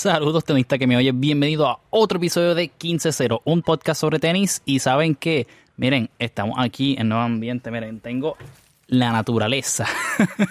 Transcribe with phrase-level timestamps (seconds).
[0.00, 4.62] Saludos tenista que me oye, bienvenido a otro episodio de 15-0, un podcast sobre tenis.
[4.64, 8.38] Y saben que, miren, estamos aquí en nuevo ambiente, miren, tengo
[8.86, 9.84] la naturaleza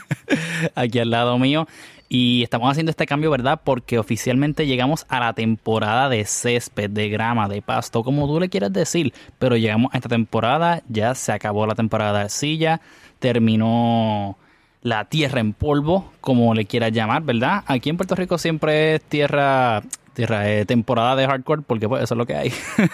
[0.75, 1.67] aquí al lado mío.
[2.07, 3.59] Y estamos haciendo este cambio, ¿verdad?
[3.63, 8.49] Porque oficialmente llegamos a la temporada de césped, de grama, de pasto, como tú le
[8.49, 12.81] quieras decir, pero llegamos a esta temporada, ya se acabó la temporada de silla,
[13.17, 14.37] terminó
[14.81, 17.63] la tierra en polvo, como le quieras llamar, ¿verdad?
[17.67, 22.13] Aquí en Puerto Rico siempre es tierra, tierra de temporada de hardcore, porque pues eso
[22.13, 22.53] es lo que hay.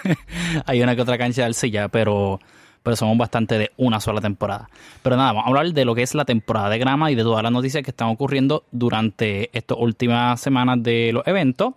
[0.65, 2.39] hay una que otra cancha de arcilla, pero,
[2.81, 4.69] pero somos bastante de una sola temporada.
[5.03, 7.23] Pero nada, vamos a hablar de lo que es la temporada de grama y de
[7.23, 11.73] todas las noticias que están ocurriendo durante estas últimas semanas de los eventos.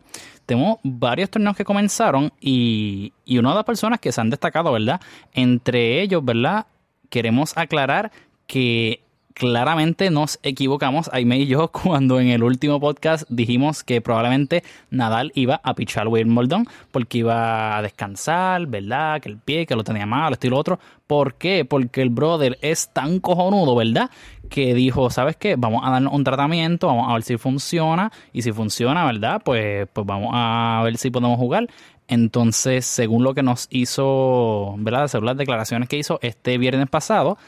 [0.46, 4.72] Tenemos varios torneos que comenzaron y, y una de las personas que se han destacado,
[4.72, 4.98] ¿verdad?
[5.34, 6.64] Entre ellos, ¿verdad?
[7.10, 8.10] Queremos aclarar
[8.46, 9.02] que
[9.38, 15.30] claramente nos equivocamos, Aime y yo, cuando en el último podcast dijimos que probablemente Nadal
[15.34, 19.22] iba a pichar Wimbledon porque iba a descansar, ¿verdad?
[19.22, 20.80] Que el pie, que lo tenía mal, esto y lo otro.
[21.06, 21.64] ¿Por qué?
[21.64, 24.10] Porque el brother es tan cojonudo, ¿verdad?
[24.50, 25.54] Que dijo, ¿sabes qué?
[25.56, 28.10] Vamos a darnos un tratamiento, vamos a ver si funciona.
[28.32, 29.40] Y si funciona, ¿verdad?
[29.44, 31.68] Pues, pues vamos a ver si podemos jugar.
[32.08, 35.06] Entonces, según lo que nos hizo, ¿verdad?
[35.06, 37.38] Según las declaraciones que hizo este viernes pasado,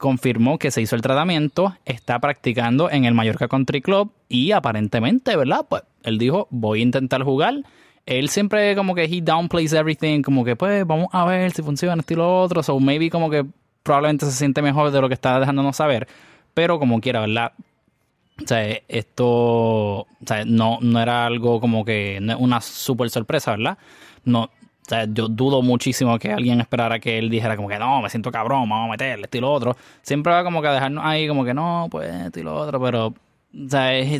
[0.00, 5.36] confirmó que se hizo el tratamiento, está practicando en el Mallorca Country Club y aparentemente,
[5.36, 5.66] ¿verdad?
[5.68, 7.56] Pues él dijo, voy a intentar jugar.
[8.06, 12.00] Él siempre como que he downplays everything, como que pues vamos a ver si funciona
[12.00, 13.44] esto y lo otro, so maybe como que
[13.82, 16.08] probablemente se siente mejor de lo que está dejándonos saber,
[16.54, 17.52] pero como quiera, ¿verdad?
[18.42, 23.76] O sea, esto o sea, no, no era algo como que una super sorpresa, ¿verdad?
[24.24, 24.48] No,
[25.12, 28.68] yo dudo muchísimo que alguien esperara que él dijera como que no, me siento cabrón,
[28.68, 29.76] vamos a meterle, esto y lo otro.
[30.02, 32.80] Siempre va como que a dejarnos ahí como que no, pues esto y lo otro,
[32.80, 33.14] pero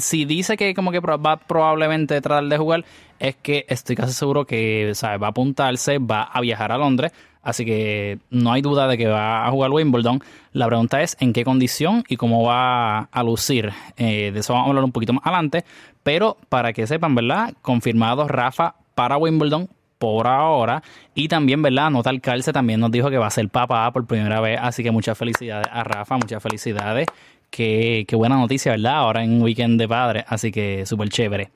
[0.01, 2.85] si dice que como que va probablemente tratar de jugar,
[3.19, 7.65] es que estoy casi seguro que va a apuntarse, va a viajar a Londres, así
[7.65, 10.21] que no hay duda de que va a jugar Wimbledon.
[10.53, 13.73] La pregunta es en qué condición y cómo va a lucir.
[13.97, 15.65] Eh, de eso vamos a hablar un poquito más adelante,
[16.03, 17.55] pero para que sepan, ¿verdad?
[17.63, 19.69] Confirmado Rafa para Wimbledon
[20.01, 20.83] por ahora.
[21.15, 21.91] Y también, ¿verdad?
[21.91, 24.59] Nota Calce también nos dijo que va a ser papá por primera vez.
[24.61, 27.07] Así que muchas felicidades a Rafa, muchas felicidades.
[27.51, 28.95] Qué, qué buena noticia, ¿verdad?
[28.95, 30.25] Ahora en un weekend de padre.
[30.27, 31.51] Así que súper chévere.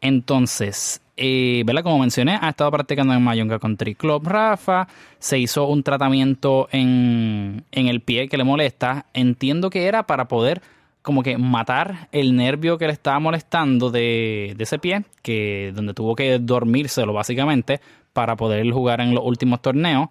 [0.00, 1.82] Entonces, eh, ¿verdad?
[1.82, 4.86] Como mencioné, ha estado practicando en Mayonga Country Club Rafa.
[5.18, 9.06] Se hizo un tratamiento en, en el pie que le molesta.
[9.12, 10.62] Entiendo que era para poder
[11.02, 16.14] como que matar el nervio que le estaba molestando de, ese pie, que donde tuvo
[16.14, 17.80] que dormírselo básicamente
[18.12, 20.08] para poder jugar en los últimos torneos.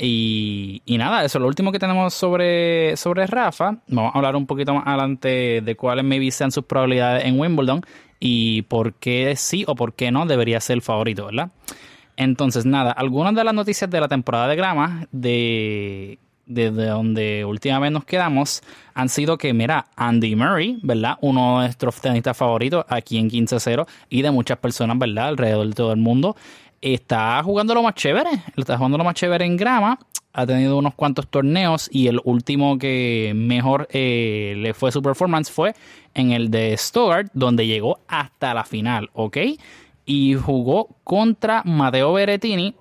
[0.00, 3.78] Y, nada, eso es lo último que tenemos sobre, sobre Rafa.
[3.88, 7.82] Vamos a hablar un poquito más adelante de cuáles maybe sean sus probabilidades en Wimbledon
[8.20, 11.50] y por qué sí o por qué no debería ser el favorito, ¿verdad?
[12.16, 17.92] Entonces, nada, algunas de las noticias de la temporada de grama de desde donde últimamente
[17.92, 18.62] nos quedamos
[18.94, 21.18] han sido que, mira, Andy Murray, ¿verdad?
[21.20, 25.28] Uno de nuestros tenistas favoritos aquí en 15-0 y de muchas personas, ¿verdad?
[25.28, 26.34] Alrededor de todo el mundo.
[26.80, 29.98] Está jugando lo más chévere, está jugando lo más chévere en grama.
[30.32, 35.50] Ha tenido unos cuantos torneos y el último que mejor eh, le fue su performance
[35.50, 35.74] fue
[36.14, 39.36] en el de Stuttgart, donde llegó hasta la final, ¿ok?
[40.06, 42.74] Y jugó contra Mateo Berettini,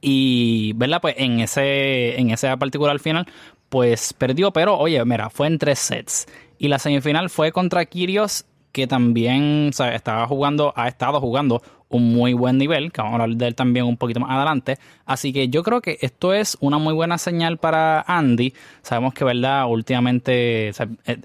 [0.00, 1.00] y, ¿verdad?
[1.00, 3.26] Pues en ese, en ese particular final,
[3.68, 6.26] pues perdió, pero oye, mira, fue en tres sets.
[6.58, 12.34] Y la semifinal fue contra Kirios, que también estaba jugando, ha estado jugando un muy
[12.34, 14.78] buen nivel, que vamos a hablar de él también un poquito más adelante.
[15.04, 18.54] Así que yo creo que esto es una muy buena señal para Andy.
[18.82, 19.66] Sabemos que, ¿verdad?
[19.68, 20.72] Últimamente, e,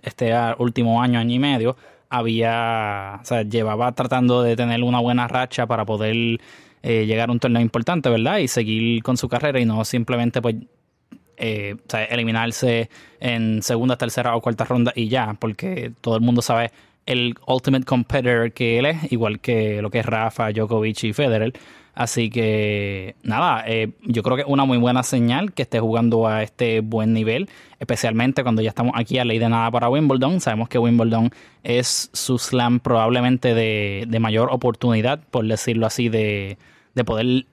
[0.01, 1.77] este último año, año y medio,
[2.09, 6.39] había, o sea, llevaba tratando de tener una buena racha para poder
[6.83, 8.37] eh, llegar a un torneo importante, ¿verdad?
[8.37, 10.55] Y seguir con su carrera y no simplemente pues
[11.37, 11.75] eh,
[12.09, 12.89] eliminarse
[13.19, 16.71] en segunda, tercera o cuarta ronda y ya, porque todo el mundo sabe
[17.05, 21.53] el ultimate competitor que él es, igual que lo que es Rafa, Djokovic y Federer.
[21.95, 26.27] Así que nada, eh, yo creo que es una muy buena señal que esté jugando
[26.27, 27.49] a este buen nivel,
[27.79, 30.41] especialmente cuando ya estamos aquí a ley de nada para Wimbledon.
[30.41, 31.31] Sabemos que Wimbledon
[31.63, 36.57] es su slam probablemente de, de mayor oportunidad, por decirlo así, de,
[36.95, 37.45] de poder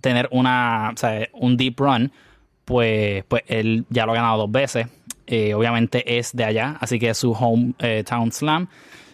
[0.00, 2.10] tener una, o sea, un deep run,
[2.64, 4.86] pues, pues él ya lo ha ganado dos veces.
[5.26, 8.66] Eh, obviamente es de allá, así que es su home eh, slam.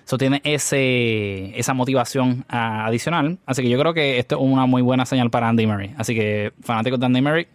[0.07, 3.39] Eso tiene ese, esa motivación adicional.
[3.45, 5.95] Así que yo creo que esto es una muy buena señal para Andy Murray.
[5.99, 7.49] Así que fanáticos de Andy Murray,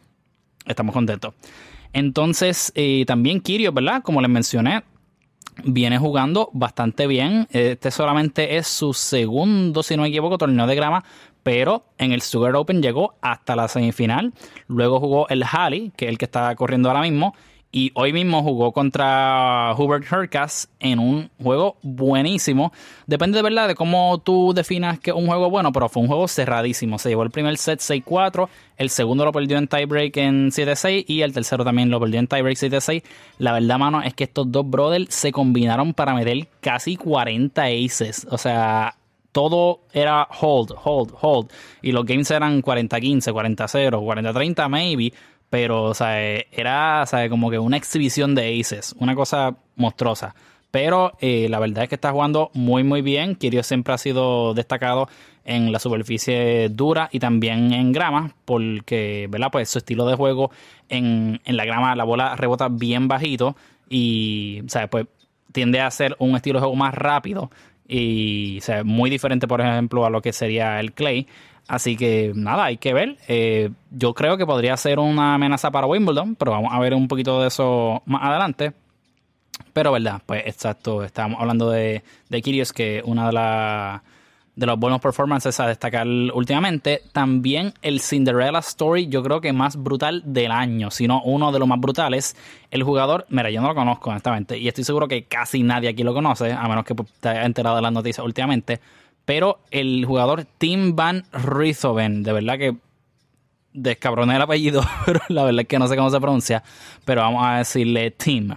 [0.66, 1.34] estamos contentos.
[1.94, 4.04] Entonces, eh, también Kirios, ¿verdad?
[4.04, 4.84] Como les mencioné,
[5.64, 7.48] viene jugando bastante bien.
[7.52, 11.06] Este solamente es su segundo, si no me equivoco, torneo de grama,
[11.44, 14.34] pero en el Sugar Open llegó hasta la semifinal.
[14.68, 17.34] Luego jugó el Halley, que es el que está corriendo ahora mismo,
[17.72, 22.74] y hoy mismo jugó contra Hubert Hurkacz en un juego buenísimo.
[23.08, 26.28] Depende de verdad de cómo tú definas que un juego bueno, pero fue un juego
[26.28, 27.00] cerradísimo.
[27.00, 31.22] Se llevó el primer set 6-4, el segundo lo perdió en tiebreak en 7-6 y
[31.22, 33.04] el tercero también lo perdió en tiebreak 7-6.
[33.38, 38.28] La verdad, mano, es que estos dos brothers se combinaron para meter casi 40 aces.
[38.30, 38.96] O sea,
[39.32, 41.50] todo era hold, hold, hold.
[41.82, 45.14] Y los games eran 40-15, 40-0, 40-30 maybe
[45.52, 50.34] pero o sea, era o como que una exhibición de aces, una cosa monstruosa.
[50.72, 53.36] Pero eh, la verdad es que está jugando muy muy bien.
[53.36, 55.10] Kirio siempre ha sido destacado
[55.44, 59.50] en la superficie dura y también en grama, porque ¿verdad?
[59.52, 60.52] Pues su estilo de juego
[60.88, 63.58] en, en la grama, la bola rebota bien bajito
[63.90, 65.08] y o pues
[65.52, 67.52] tiende a ser un estilo de juego más rápido
[67.86, 71.28] y o sea, muy diferente, por ejemplo, a lo que sería el clay.
[71.68, 73.18] Así que nada, hay que ver.
[73.28, 77.08] Eh, yo creo que podría ser una amenaza para Wimbledon, pero vamos a ver un
[77.08, 78.74] poquito de eso más adelante.
[79.74, 84.02] Pero verdad, pues exacto, estábamos hablando de, de Kyrgios, que una de, las
[84.56, 87.02] de los buenos performances a destacar últimamente.
[87.14, 91.68] También el Cinderella Story, yo creo que más brutal del año, sino uno de los
[91.68, 92.36] más brutales.
[92.70, 96.04] El jugador, mira, yo no lo conozco honestamente, y estoy seguro que casi nadie aquí
[96.04, 98.80] lo conoce, a menos que te haya enterado de las noticias últimamente
[99.32, 102.76] pero el jugador Tim Van Riethoven, de verdad que
[103.72, 106.62] descabroné el apellido, pero la verdad es que no sé cómo se pronuncia,
[107.06, 108.54] pero vamos a decirle Tim.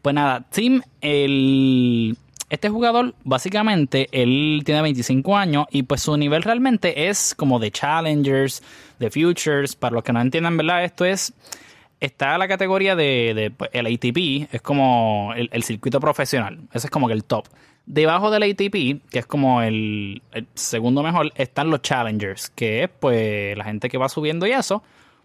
[0.00, 2.16] Pues nada, Tim, el,
[2.48, 7.70] este jugador básicamente, él tiene 25 años y pues su nivel realmente es como de
[7.70, 8.62] Challengers,
[8.98, 10.82] de Futures, para los que no entiendan, ¿verdad?
[10.82, 11.34] Esto es,
[12.00, 17.06] está la categoría de, pues, el ATP, es como el circuito profesional, ese es como
[17.06, 17.48] que el top.
[17.86, 20.20] Debajo del ATP, que es como el,
[20.54, 24.82] segundo mejor, están los Challengers, que es pues la gente que va subiendo y eso.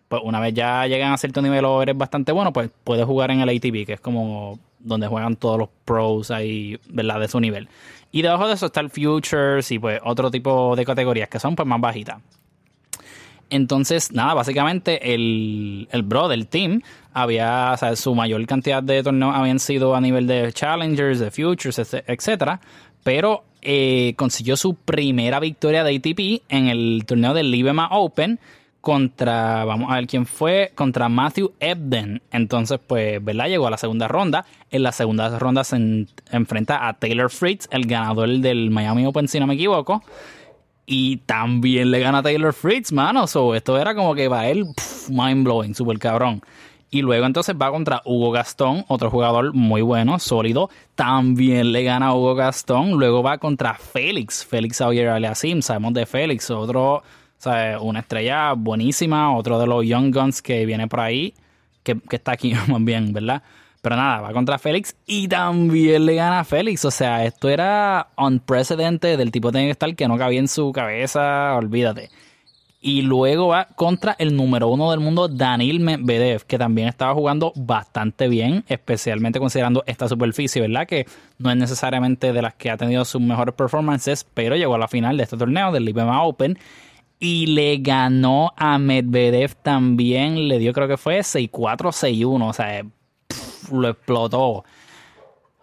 [0.07, 3.31] Pues una vez ya llegan a cierto nivel o eres bastante bueno, pues puedes jugar
[3.31, 7.19] en el ATP, que es como donde juegan todos los pros ahí, ¿verdad?
[7.19, 7.67] De su nivel.
[8.11, 11.55] Y debajo de eso está el Futures y pues otro tipo de categorías que son
[11.55, 12.17] pues más bajitas.
[13.51, 16.81] Entonces, nada, básicamente el, el bro del team
[17.13, 21.29] había, o sea, su mayor cantidad de torneos habían sido a nivel de Challengers, de
[21.31, 21.77] Futures,
[22.07, 22.61] etcétera,
[23.03, 28.39] pero eh, consiguió su primera victoria de ATP en el torneo del Libema Open
[28.79, 32.21] contra, vamos a ver quién fue, contra Matthew Ebden.
[32.31, 33.47] Entonces, pues, ¿verdad?
[33.47, 34.45] Llegó a la segunda ronda.
[34.71, 39.39] En la segunda ronda se enfrenta a Taylor Fritz, el ganador del Miami Open, si
[39.39, 40.01] no me equivoco.
[40.93, 43.25] Y también le gana Taylor Fritz, mano.
[43.25, 44.65] So, esto era como que para él,
[45.07, 46.41] mind blowing, super cabrón.
[46.89, 50.69] Y luego entonces va contra Hugo Gastón, otro jugador muy bueno, sólido.
[50.95, 52.91] También le gana a Hugo Gastón.
[52.99, 55.61] Luego va contra Félix, Félix Auger Aliasim.
[55.61, 57.03] Sabemos de Félix, otro, o
[57.37, 59.33] sea, una estrella buenísima.
[59.37, 61.33] Otro de los Young Guns que viene por ahí,
[61.83, 63.43] que, que está aquí más bien, ¿verdad?
[63.81, 66.85] Pero nada, va contra Félix y también le gana a Félix.
[66.85, 71.55] O sea, esto era unprecedented del tipo de estar que no cabía en su cabeza,
[71.55, 72.09] olvídate.
[72.83, 77.53] Y luego va contra el número uno del mundo, Danil Medvedev, que también estaba jugando
[77.55, 80.87] bastante bien, especialmente considerando esta superficie, ¿verdad?
[80.87, 81.05] Que
[81.37, 84.87] no es necesariamente de las que ha tenido sus mejores performances, pero llegó a la
[84.87, 86.57] final de este torneo, del IBMA Open,
[87.19, 91.51] y le ganó a Medvedev también, le dio creo que fue 6-4,
[91.91, 92.83] 6-1, o sea,
[93.71, 94.63] lo explotó.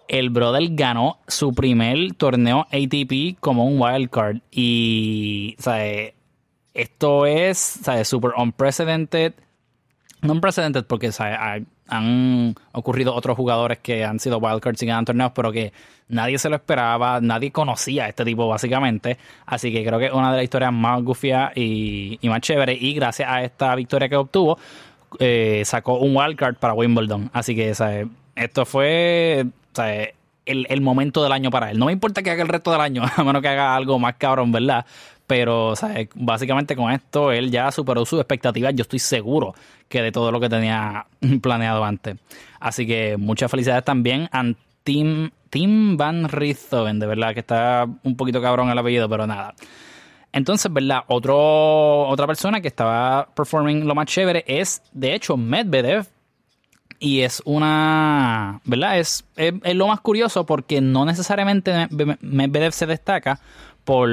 [0.09, 4.39] El brother ganó su primer torneo ATP como un wildcard.
[4.51, 6.15] Y, ¿sabes?
[6.73, 8.09] Esto es, ¿sabes?
[8.09, 9.35] Super unprecedented.
[10.23, 11.67] No unprecedented porque, ¿sabes?
[11.89, 15.73] Han ocurrido otros jugadores que han sido wildcards y ganan torneos, pero que
[16.09, 19.19] nadie se lo esperaba, nadie conocía a este tipo básicamente.
[19.47, 22.81] Así que creo que es una de las historias más gufias y, y más chéveres.
[22.81, 24.59] Y gracias a esta victoria que obtuvo,
[25.19, 27.31] eh, sacó un wildcard para Wimbledon.
[27.33, 29.47] Así que esto fue
[30.47, 31.79] el, momento del año para él.
[31.79, 34.15] No me importa que haga el resto del año, a menos que haga algo más
[34.15, 34.87] cabrón, ¿verdad?
[35.27, 35.75] Pero
[36.15, 38.75] básicamente con esto él ya superó sus expectativas.
[38.75, 39.55] Yo estoy seguro
[39.89, 41.07] que de todo lo que tenía
[41.43, 42.17] planeado antes.
[42.61, 44.45] Así que muchas felicidades también a
[44.85, 49.55] Tim, Tim Van Riethoven, de verdad que está un poquito cabrón el apellido, pero nada.
[50.33, 51.05] Entonces, ¿verdad?
[51.09, 56.07] Otro, otra persona que estaba performing lo más chévere es, de hecho, Medvedev.
[57.01, 58.99] Y es una, ¿verdad?
[58.99, 61.87] Es, es, lo más curioso porque no necesariamente
[62.21, 63.39] Medvedev se destaca
[63.85, 64.11] por,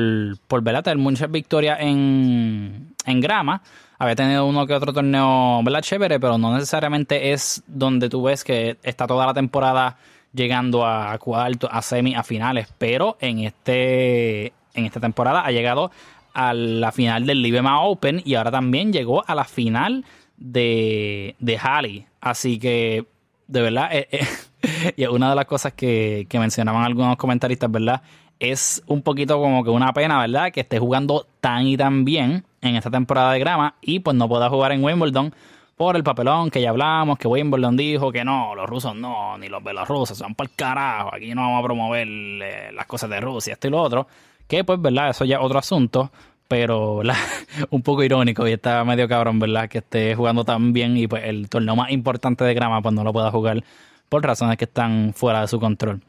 [0.48, 0.84] por ¿verdad?
[0.84, 3.64] tener muchas victorias en, en grama.
[3.98, 5.82] Había tenido uno que otro torneo, ¿verdad?
[5.82, 9.98] Chévere, pero no necesariamente es donde tú ves que está toda la temporada
[10.32, 15.92] llegando a cuarto, a semi, a finales, pero en este en esta temporada ha llegado
[16.34, 20.06] a la final del Libema Open y ahora también llegó a la final
[20.38, 22.06] de, de Halley.
[22.20, 23.06] Así que,
[23.48, 28.02] de verdad, eh, eh, y una de las cosas que, que mencionaban algunos comentaristas, ¿verdad?
[28.40, 30.52] Es un poquito como que una pena, ¿verdad?
[30.52, 34.28] Que esté jugando tan y tan bien en esta temporada de grama y pues no
[34.28, 35.34] pueda jugar en Wimbledon
[35.76, 39.50] por el papelón que ya hablamos, que Wimbledon dijo que no, los rusos no, ni
[39.50, 43.54] los belorrusos, son el carajo, aquí no vamos a promover eh, las cosas de Rusia,
[43.54, 44.08] esto y lo otro.
[44.48, 45.10] Que pues, ¿verdad?
[45.10, 46.12] Eso ya es otro asunto.
[46.48, 47.02] Pero.
[47.70, 49.70] Un poco irónico y está medio cabrón, ¿verdad?
[49.70, 53.04] Que esté jugando tan bien y pues el torneo más importante de grama pues no
[53.04, 53.64] lo pueda jugar
[54.10, 56.02] por razones que están fuera de su control.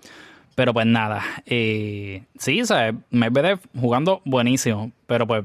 [0.55, 2.95] Pero pues nada, eh, sí, ¿sabes?
[3.11, 5.45] Medvedev jugando buenísimo, pero pues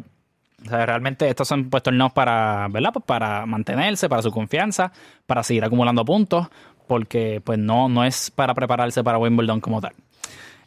[0.65, 2.91] o sea, realmente estos son pues torneos para, ¿verdad?
[2.93, 4.91] Pues para mantenerse, para su confianza,
[5.25, 6.47] para seguir acumulando puntos,
[6.87, 9.93] porque pues no, no es para prepararse para Wimbledon como tal.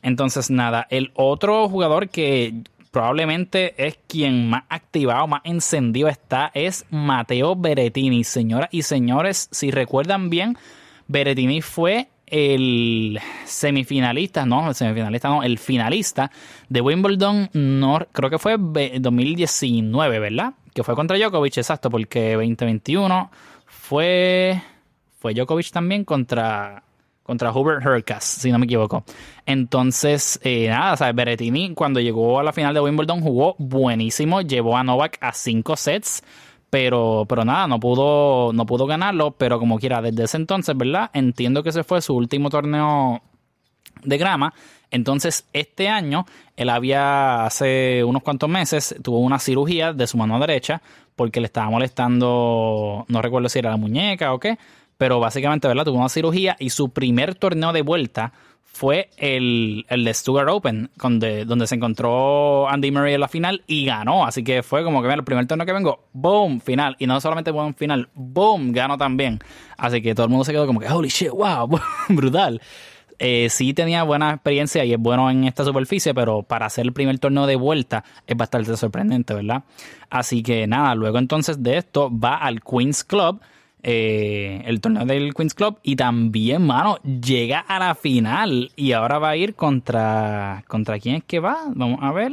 [0.04, 2.52] Entonces, nada, el otro jugador que
[2.90, 8.22] probablemente es quien más activado, más encendido está, es Mateo Berettini.
[8.22, 10.56] Señoras y señores, si recuerdan bien,
[11.08, 16.30] Berettini fue el semifinalista, no, el semifinalista, no, el finalista
[16.68, 20.52] de Wimbledon, no, creo que fue 2019, ¿verdad?
[20.74, 23.30] Que fue contra Djokovic, exacto, porque 2021
[23.66, 24.62] fue,
[25.18, 26.84] fue Djokovic también contra
[27.24, 29.02] contra Hubert Hurkacz, si no me equivoco.
[29.46, 34.76] Entonces, eh, nada, sea, Berrettini cuando llegó a la final de Wimbledon jugó buenísimo, llevó
[34.76, 36.22] a Novak a cinco sets,
[36.70, 41.10] pero, pero nada, no pudo, no pudo ganarlo, pero como quiera, desde ese entonces, ¿verdad?
[41.14, 43.22] Entiendo que ese fue su último torneo
[44.02, 44.52] de grama.
[44.90, 46.26] Entonces, este año,
[46.56, 50.82] él había, hace unos cuantos meses, tuvo una cirugía de su mano derecha
[51.16, 54.58] porque le estaba molestando, no recuerdo si era la muñeca o qué,
[54.98, 55.84] pero básicamente, ¿verdad?
[55.84, 58.32] Tuvo una cirugía y su primer torneo de vuelta
[58.74, 63.62] fue el, el de Stuttgart Open, donde, donde se encontró Andy Murray en la final
[63.68, 64.26] y ganó.
[64.26, 66.96] Así que fue como que, mira, el primer torneo que vengo, boom, final.
[66.98, 69.38] Y no solamente un final, boom, ganó también.
[69.76, 71.68] Así que todo el mundo se quedó como que, holy shit, wow,
[72.08, 72.60] brutal.
[73.20, 76.92] Eh, sí tenía buena experiencia y es bueno en esta superficie, pero para hacer el
[76.92, 79.62] primer torneo de vuelta es bastante sorprendente, ¿verdad?
[80.10, 83.40] Así que nada, luego entonces de esto va al Queen's Club
[83.86, 89.18] eh, el torneo del Queens Club y también, mano, llega a la final y ahora
[89.18, 90.64] va a ir contra...
[90.66, 91.58] ¿Contra quién es que va?
[91.74, 92.32] Vamos a ver.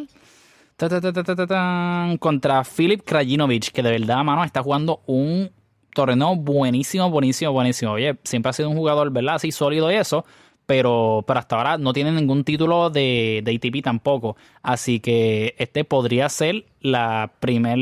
[2.20, 5.52] contra Filip Krajinovic, que de verdad, mano, está jugando un
[5.94, 7.92] torneo buenísimo, buenísimo, buenísimo.
[7.92, 9.36] Oye, siempre ha sido un jugador, ¿verdad?
[9.36, 10.26] Así sólido y eso.
[10.72, 14.38] Pero, pero hasta ahora no tiene ningún título de, ATP tampoco.
[14.64, 17.78] Así que este podría ser la, primer,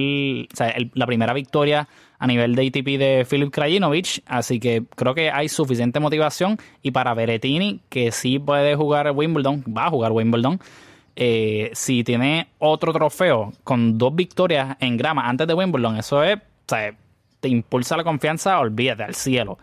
[0.96, 5.50] la primera victoria a nivel de ATP de Filip Krajinovic, así que creo que hay
[5.50, 10.60] suficiente motivación y para Berettini, que sí puede jugar Wimbledon, va a jugar Wimbledon,
[11.16, 16.38] eh, si tiene otro trofeo con dos victorias en grama antes de Wimbledon, eso es,
[16.38, 16.96] o sea,
[17.40, 19.60] te impulsa la confianza, olvídate, al cielo.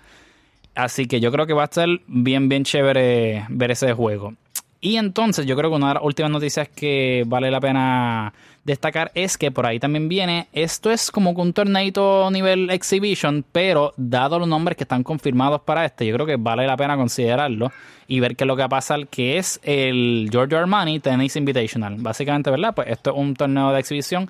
[0.77, 4.35] Así que yo creo que va a estar bien, bien chévere ver ese juego.
[4.81, 9.11] Y entonces yo creo que una de las últimas noticias que vale la pena destacar
[9.15, 14.39] es que por ahí también viene, esto es como un torneito nivel exhibition, pero dado
[14.39, 17.73] los nombres que están confirmados para este, yo creo que vale la pena considerarlo
[18.07, 21.37] y ver qué es lo que va a pasar, que es el Giorgio Armani Tennis
[21.37, 21.97] Invitational.
[21.99, 22.75] Básicamente, ¿verdad?
[22.75, 24.29] Pues esto es un torneo de exhibición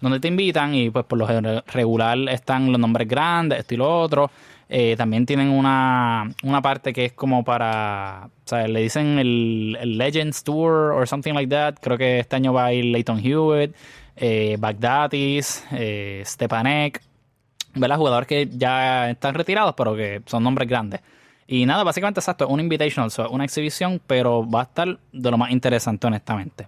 [0.00, 1.26] donde te invitan y pues por lo
[1.66, 4.30] regular están los nombres grandes, esto y lo otro.
[4.76, 9.78] Eh, también tienen una, una, parte que es como para, o sea, le dicen el,
[9.96, 11.76] Legends Tour or something like that.
[11.80, 13.72] Creo que este año va a ir Leighton Hewitt,
[14.16, 17.00] eh, Bagdatis, eh, Stepanek,
[17.76, 17.98] ¿verdad?
[17.98, 21.02] Jugadores que ya están retirados, pero que son nombres grandes.
[21.46, 25.52] Y nada, básicamente exacto, un invitational, una exhibición, pero va a estar de lo más
[25.52, 26.66] interesante, honestamente.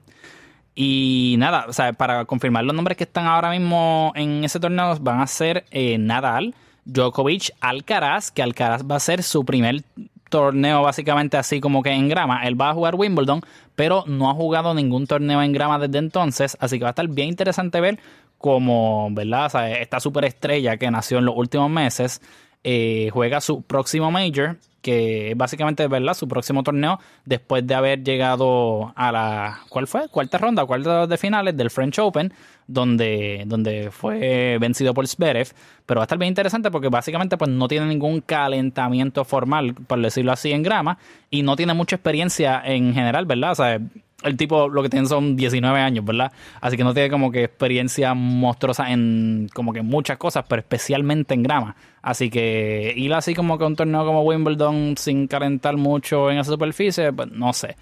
[0.76, 4.96] Y nada, o sea, para confirmar los nombres que están ahora mismo en ese torneo
[5.00, 6.54] van a ser eh, Nadal,
[6.86, 9.82] Djokovic, Alcaraz, que Alcaraz va a ser su primer
[10.28, 12.46] torneo básicamente así como que en grama.
[12.46, 13.42] Él va a jugar Wimbledon,
[13.74, 17.08] pero no ha jugado ningún torneo en grama desde entonces, así que va a estar
[17.08, 17.98] bien interesante ver
[18.38, 19.46] cómo, ¿verdad?
[19.46, 22.20] O sea, esta superestrella que nació en los últimos meses
[22.64, 28.92] eh, juega su próximo major que básicamente verdad su próximo torneo después de haber llegado
[28.94, 30.08] a la ¿cuál fue?
[30.08, 32.32] cuarta ronda, cuarta de finales del French Open,
[32.68, 35.48] donde, donde fue vencido por Zverev,
[35.86, 40.00] pero va a estar bien interesante porque básicamente pues no tiene ningún calentamiento formal, por
[40.00, 40.98] decirlo así, en grama,
[41.30, 43.50] y no tiene mucha experiencia en general, ¿verdad?
[43.50, 43.80] O sea,
[44.26, 46.32] el tipo lo que tiene son 19 años, ¿verdad?
[46.60, 51.34] Así que no tiene como que experiencia monstruosa en como que muchas cosas, pero especialmente
[51.34, 51.76] en grama.
[52.02, 56.50] Así que ir así como que un torneo como Wimbledon sin calentar mucho en esa
[56.52, 57.76] superficie, pues no sé.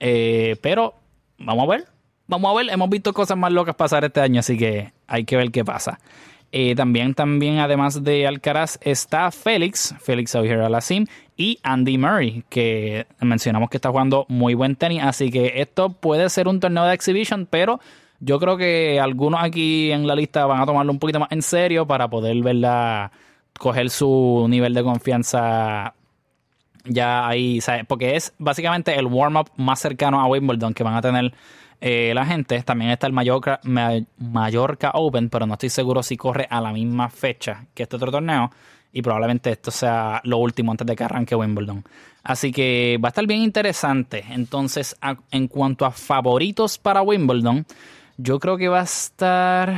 [0.00, 0.94] Eh, pero
[1.38, 1.84] vamos a ver,
[2.26, 2.72] vamos a ver.
[2.72, 5.98] Hemos visto cosas más locas pasar este año, así que hay que ver qué pasa.
[6.50, 11.06] Eh, también, también, además de Alcaraz, está Félix, Félix Auger-Aliassime
[11.38, 15.02] y Andy Murray, que mencionamos que está jugando muy buen tenis.
[15.02, 17.80] Así que esto puede ser un torneo de exhibition, pero
[18.18, 21.42] yo creo que algunos aquí en la lista van a tomarlo un poquito más en
[21.42, 23.12] serio para poder verla,
[23.56, 25.94] coger su nivel de confianza
[26.84, 31.32] ya ahí, porque es básicamente el warm-up más cercano a Wimbledon que van a tener
[31.80, 32.60] eh, la gente.
[32.62, 37.08] También está el Mallorca, Mallorca Open, pero no estoy seguro si corre a la misma
[37.10, 38.50] fecha que este otro torneo.
[38.92, 41.84] Y probablemente esto sea lo último antes de que arranque Wimbledon.
[42.22, 44.24] Así que va a estar bien interesante.
[44.30, 44.96] Entonces,
[45.30, 47.66] en cuanto a favoritos para Wimbledon,
[48.16, 49.70] yo creo que va a estar.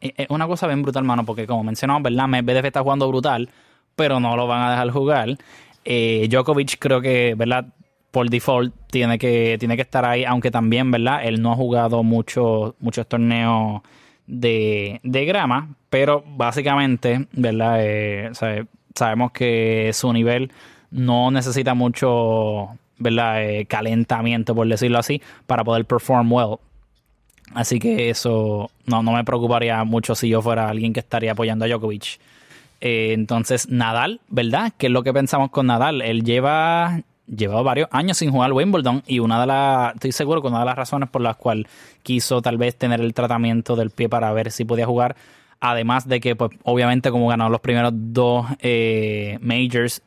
[0.00, 2.26] Es eh, eh, una cosa bien brutal, mano, porque como mencionamos, ¿verdad?
[2.26, 3.48] Medvedev está jugando brutal,
[3.94, 5.38] pero no lo van a dejar jugar.
[5.84, 7.66] Djokovic creo que, ¿verdad?
[8.10, 11.24] por default tiene que, tiene que estar ahí, aunque también, ¿verdad?
[11.24, 13.82] Él no ha jugado mucho, muchos torneos
[14.28, 17.78] de, grama, pero básicamente, ¿verdad?
[17.80, 18.30] Eh,
[18.94, 20.52] sabemos que su nivel
[20.90, 22.68] no necesita mucho,
[22.98, 23.42] ¿verdad?
[23.42, 26.56] Eh, calentamiento, por decirlo así, para poder perform well.
[27.54, 31.64] Así que eso no, no me preocuparía mucho si yo fuera alguien que estaría apoyando
[31.64, 32.20] a Djokovic.
[32.80, 34.72] Eh, entonces, Nadal, ¿verdad?
[34.76, 36.02] ¿Qué es lo que pensamos con Nadal?
[36.02, 40.48] Él lleva llevado varios años sin jugar Wimbledon y una de las, estoy seguro que
[40.48, 41.66] una de las razones por las cuales
[42.02, 45.16] quiso tal vez tener el tratamiento del pie para ver si podía jugar,
[45.60, 50.02] además de que pues obviamente como ganó los primeros dos eh, majors,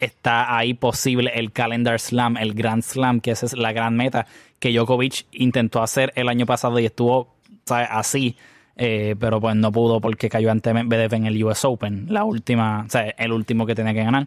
[0.00, 4.26] está ahí posible el Calendar Slam, el Grand Slam, que esa es la gran meta
[4.58, 7.34] que Djokovic intentó hacer el año pasado y estuvo
[7.68, 8.36] así.
[8.76, 12.84] Eh, pero pues no pudo porque cayó ante Medvedev en el US Open, la última,
[12.84, 14.26] o sea, el último que tenía que ganar.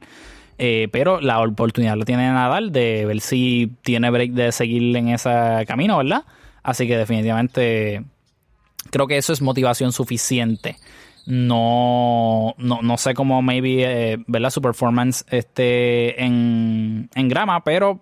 [0.57, 5.09] Eh, pero la oportunidad lo tiene Nadal de ver si tiene break de seguir en
[5.09, 5.29] ese
[5.67, 6.23] camino, ¿verdad?
[6.63, 8.03] Así que definitivamente
[8.89, 10.77] creo que eso es motivación suficiente.
[11.25, 14.49] No, no, sé cómo maybe, eh, ¿verdad?
[14.49, 17.99] Su performance esté en, en grama, pero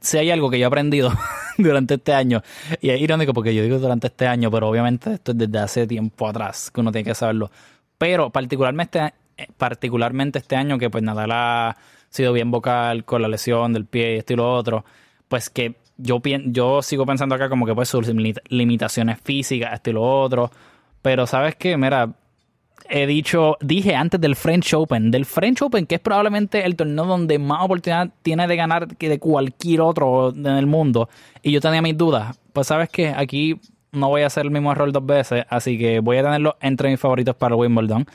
[0.00, 1.12] si hay algo que yo he aprendido
[1.58, 2.42] durante este año,
[2.80, 5.86] y es irónico porque yo digo durante este año, pero obviamente esto es desde hace
[5.86, 7.50] tiempo atrás, que uno tiene que saberlo.
[7.98, 9.12] Pero particularmente
[9.56, 11.76] particularmente este año que pues Nadal ha
[12.10, 14.84] sido bien vocal con la lesión del pie y esto y lo otro,
[15.28, 18.06] pues que yo, yo sigo pensando acá como que pues sus
[18.48, 20.50] limitaciones físicas, esto y lo otro,
[21.00, 22.10] pero sabes que, mira,
[22.88, 27.06] he dicho, dije antes del French Open, del French Open, que es probablemente el torneo
[27.06, 31.08] donde más oportunidad tiene de ganar que de cualquier otro en el mundo,
[31.42, 33.60] y yo tenía mis dudas, pues sabes que aquí
[33.92, 36.90] no voy a hacer el mismo error dos veces, así que voy a tenerlo entre
[36.90, 38.06] mis favoritos para Wimbledon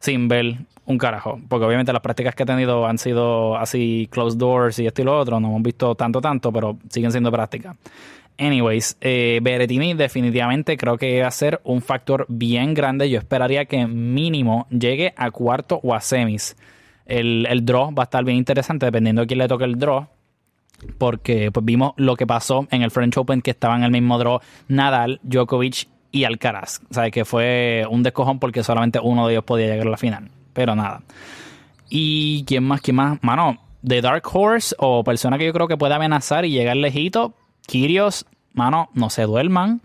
[0.00, 0.56] sin ver
[0.86, 1.40] un carajo.
[1.48, 5.04] Porque obviamente las prácticas que he tenido han sido así closed doors y esto y
[5.04, 5.38] lo otro.
[5.40, 7.76] No hemos visto tanto, tanto, pero siguen siendo prácticas.
[8.38, 9.40] Anyways, eh,
[9.96, 13.08] definitivamente creo que va a ser un factor bien grande.
[13.08, 16.56] Yo esperaría que mínimo llegue a cuarto o a semis.
[17.06, 20.06] El, el draw va a estar bien interesante dependiendo de quién le toque el draw.
[20.98, 24.18] Porque pues vimos lo que pasó en el French Open que estaba en el mismo
[24.18, 26.80] draw Nadal, Djokovic y Alcaraz.
[26.90, 30.30] O que fue un descojón porque solamente uno de ellos podía llegar a la final.
[30.52, 31.02] Pero nada.
[31.88, 32.80] ¿Y quién más?
[32.80, 33.18] ¿Quién más?
[33.22, 37.34] Mano, de Dark Horse o persona que yo creo que puede amenazar y llegar lejito.
[37.66, 39.82] Kirios, mano, no se duerman.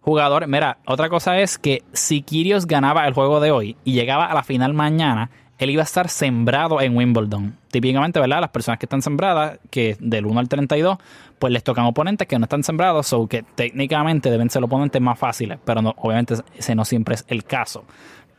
[0.00, 4.26] Jugadores, mira, otra cosa es que si Kirios ganaba el juego de hoy y llegaba
[4.26, 7.56] a la final mañana, él iba a estar sembrado en Wimbledon.
[7.70, 8.40] Típicamente, ¿verdad?
[8.40, 10.98] Las personas que están sembradas, que del 1 al 32,
[11.38, 15.18] pues les tocan oponentes que no están sembrados, o que técnicamente deben ser oponentes más
[15.18, 17.84] fáciles, pero no, obviamente ese no siempre es el caso.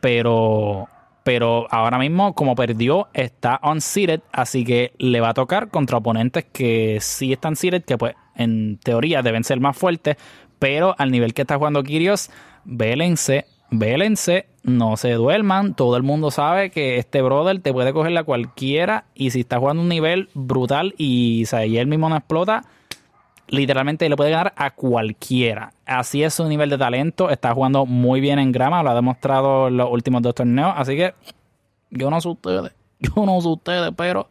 [0.00, 0.88] Pero,
[1.24, 6.44] pero ahora mismo, como perdió, está unseated, así que le va a tocar contra oponentes
[6.52, 10.16] que sí están seated, que pues en teoría deben ser más fuertes,
[10.58, 12.30] pero al nivel que está jugando Kirios,
[12.64, 15.74] vélense vélense, no se duerman.
[15.74, 19.04] Todo el mundo sabe que este brother te puede coger la cualquiera.
[19.14, 22.64] Y si está jugando un nivel brutal y, él mismo no explota,
[23.48, 25.72] literalmente le puede ganar a cualquiera.
[25.86, 27.30] Así es su nivel de talento.
[27.30, 28.82] Está jugando muy bien en grama.
[28.82, 30.72] Lo ha demostrado en los últimos dos torneos.
[30.76, 31.14] Así que
[31.90, 32.72] yo no sé ustedes.
[33.00, 34.28] Yo no sé ustedes, pero.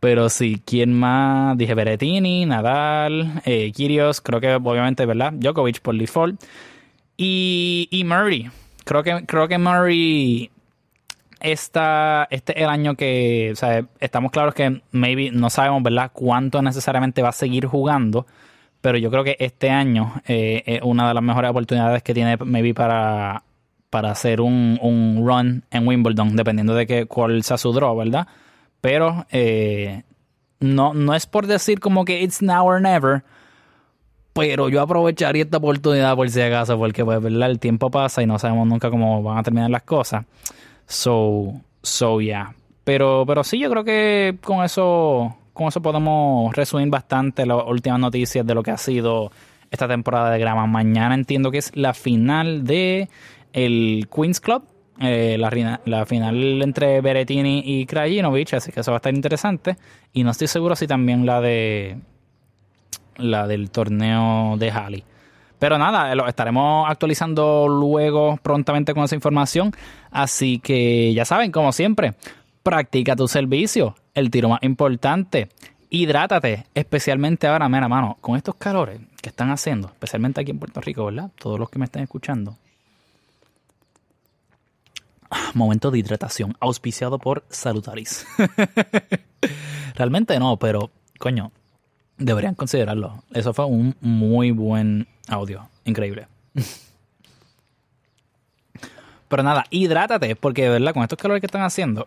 [0.00, 1.56] Pero sí, ¿quién más?
[1.56, 5.32] Dije Berettini, Nadal, eh, Kirios, creo que obviamente, ¿verdad?
[5.32, 6.42] Djokovic por default.
[7.16, 8.50] Y, y Murray.
[8.84, 10.50] Creo que, creo que Murray
[11.44, 13.52] esta, este es el año que,
[14.00, 18.26] estamos claros que maybe no sabemos, ¿verdad?, cuánto necesariamente va a seguir jugando,
[18.80, 22.38] Pero yo creo que este año eh, es una de las mejores oportunidades que tiene
[22.38, 23.42] maybe para,
[23.90, 28.26] para hacer un, un run en Wimbledon, dependiendo de que, cuál sea su draw, ¿verdad?
[28.80, 30.02] Pero eh,
[30.60, 33.22] no, no es por decir como que it's now or never,
[34.34, 37.50] pero yo aprovecharía esta oportunidad por si acaso, porque pues, ¿verdad?
[37.50, 40.26] el tiempo pasa y no sabemos nunca cómo van a terminar las cosas.
[40.86, 42.54] So, so yeah.
[42.84, 48.00] Pero, pero sí, yo creo que con eso con eso podemos resumir bastante las últimas
[48.00, 49.30] noticias de lo que ha sido
[49.70, 50.66] esta temporada de grama.
[50.66, 53.08] Mañana entiendo que es la final de
[53.52, 54.64] el Queens Club,
[55.00, 59.76] eh, la, final entre Berettini y Krajinovic, así que eso va a estar interesante.
[60.12, 61.98] Y no estoy seguro si también la de
[63.16, 65.04] la del torneo de Halley.
[65.58, 69.72] Pero nada, lo estaremos actualizando luego prontamente con esa información.
[70.10, 72.14] Así que ya saben, como siempre,
[72.62, 75.48] practica tu servicio el tiro más importante.
[75.90, 80.80] Hidrátate, especialmente ahora, mira, mano, con estos calores que están haciendo, especialmente aquí en Puerto
[80.80, 81.30] Rico, ¿verdad?
[81.38, 82.56] Todos los que me estén escuchando.
[85.54, 88.26] Momento de hidratación, auspiciado por Salutaris.
[89.94, 91.52] Realmente no, pero, coño,
[92.18, 93.22] deberían considerarlo.
[93.32, 96.26] Eso fue un muy buen audio, increíble.
[99.28, 102.06] Pero nada, hidrátate, porque de verdad, con estos calores que están haciendo,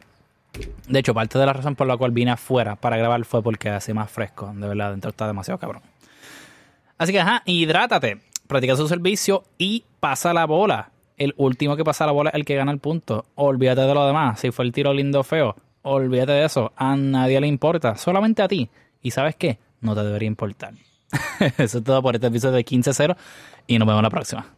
[0.87, 3.69] de hecho, parte de la razón por la cual vine afuera para grabar fue porque
[3.69, 4.51] hace más fresco.
[4.55, 5.81] De verdad, dentro está demasiado cabrón.
[6.97, 10.91] Así que, ajá, hidrátate, practica su servicio y pasa la bola.
[11.17, 13.25] El último que pasa la bola es el que gana el punto.
[13.35, 14.39] Olvídate de lo demás.
[14.39, 16.71] Si fue el tiro lindo o feo, olvídate de eso.
[16.75, 18.69] A nadie le importa, solamente a ti.
[19.01, 19.59] ¿Y sabes qué?
[19.81, 20.73] No te debería importar.
[21.57, 23.15] eso es todo por este episodio de 15-0
[23.67, 24.56] y nos vemos la próxima.